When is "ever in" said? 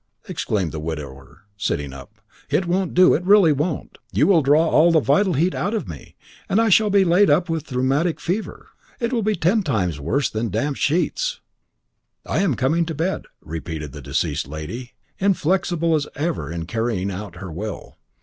16.15-16.65